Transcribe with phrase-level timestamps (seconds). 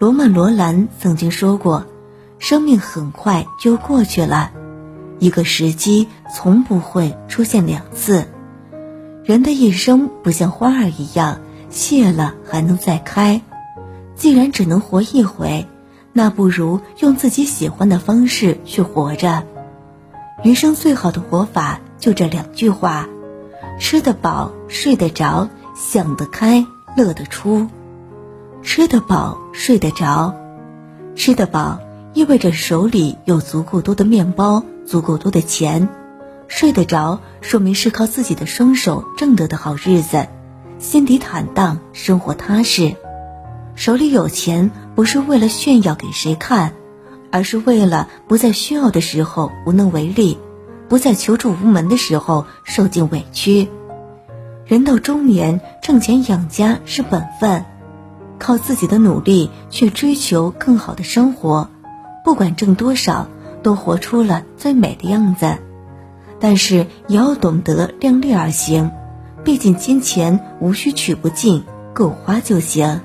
[0.00, 1.84] 罗曼·罗兰曾经说过
[2.40, 4.50] ：“生命很快就过去了，
[5.18, 8.26] 一个时机从不会出现两次。
[9.24, 13.42] 人的一生不像花儿一样，谢了还能再开。
[14.16, 15.66] 既然只能活一回，
[16.14, 19.42] 那不如用自己喜欢的方式去活着。
[20.42, 23.06] 余生最好的活法就这两句话：
[23.78, 26.64] 吃得饱，睡得着，想得开，
[26.96, 27.68] 乐得出。”
[28.62, 30.34] 吃得饱，睡得着。
[31.16, 31.80] 吃得饱
[32.14, 35.88] 意味着手里有足够多的面包，足够多的钱；
[36.48, 40.26] 睡得着，说明是靠自己的双手挣得的好日子，
[40.78, 42.94] 心底坦荡，生活踏实。
[43.74, 46.72] 手里有钱，不是为了炫耀给谁看，
[47.30, 50.38] 而是为了不在需要的时候无能为力，
[50.88, 53.68] 不在求助无门的时候受尽委屈。
[54.66, 57.64] 人到中年，挣钱养家是本分。
[58.40, 61.68] 靠自己的努力去追求更好的生活，
[62.24, 63.28] 不管挣多少，
[63.62, 65.58] 都活出了最美的样子。
[66.40, 68.90] 但是也要懂得量力而行，
[69.44, 73.02] 毕竟金钱无需取不尽，够花就行。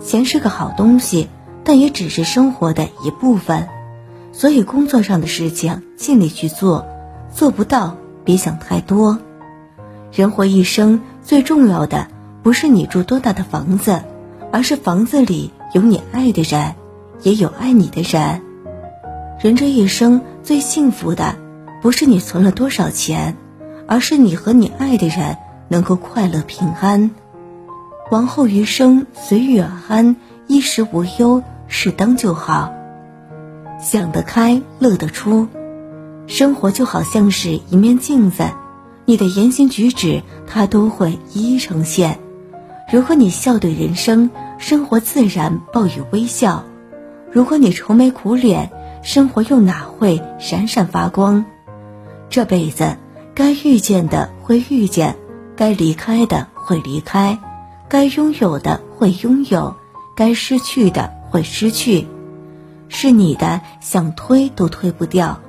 [0.00, 1.28] 钱是个好东西，
[1.64, 3.68] 但也只是生活的一部分。
[4.30, 6.86] 所以工作上的事情尽力去做，
[7.34, 9.18] 做不到别想太多。
[10.12, 12.06] 人活一生，最重要的
[12.44, 14.00] 不是你住多大的房子。
[14.50, 16.74] 而是房子里有你爱的人，
[17.22, 18.42] 也有爱你的人。
[19.40, 21.36] 人这一生最幸福的，
[21.82, 23.36] 不是你存了多少钱，
[23.86, 25.36] 而是你和你爱的人
[25.68, 27.10] 能够快乐平安。
[28.10, 32.72] 往后余生随遇而安，衣食无忧，适当就好。
[33.80, 35.46] 想得开，乐得出。
[36.26, 38.44] 生活就好像是一面镜子，
[39.04, 42.18] 你的言行举止，它都会一一呈现。
[42.90, 46.62] 如果你笑对人生，生活自然报以微笑；
[47.30, 48.70] 如果你愁眉苦脸，
[49.02, 51.44] 生活又哪会闪闪发光？
[52.30, 52.96] 这辈子，
[53.34, 55.16] 该遇见的会遇见，
[55.54, 57.38] 该离开的会离开，
[57.88, 59.74] 该拥有的会拥有，
[60.16, 62.06] 该失去的会失去。
[62.88, 65.40] 是你的，想推都推不掉；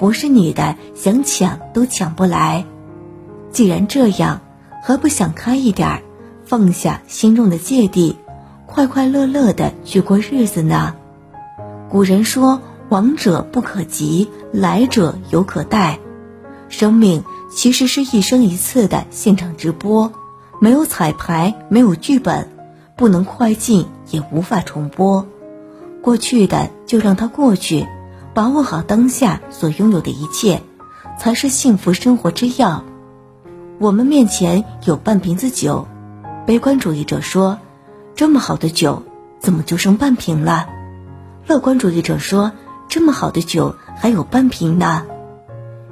[0.00, 2.64] 不是你的，想抢都抢不来。
[3.52, 4.40] 既然这样，
[4.82, 6.02] 何不想开一点儿？
[6.48, 8.16] 放下心中的芥蒂，
[8.64, 10.94] 快快乐乐的去过日子呢。
[11.90, 15.98] 古人说：“往者不可及，来者犹可待。”
[16.70, 17.22] 生命
[17.54, 20.10] 其实是一生一次的现场直播，
[20.58, 22.48] 没有彩排，没有剧本，
[22.96, 25.26] 不能快进，也无法重播。
[26.00, 27.86] 过去的就让它过去，
[28.32, 30.62] 把握好当下所拥有的一切，
[31.18, 32.84] 才是幸福生活之要。
[33.78, 35.86] 我们面前有半瓶子酒。
[36.48, 37.58] 悲观主义者说
[38.16, 39.02] ：“这么好的酒，
[39.38, 40.66] 怎么就剩半瓶了？”
[41.46, 42.52] 乐观主义者说
[42.88, 45.04] ：“这么好的酒，还有半瓶呢。”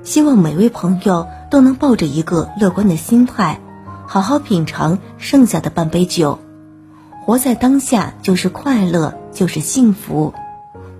[0.03, 3.61] 希望每位朋友都能抱着一个乐观的心态，
[4.06, 6.39] 好好品尝剩下的半杯酒。
[7.27, 10.33] 活在当下就是快乐，就是幸福。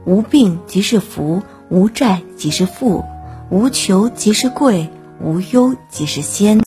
[0.05, 3.07] 无病即是福，无债即是富，
[3.49, 6.63] 无求即是贵，无忧即是仙。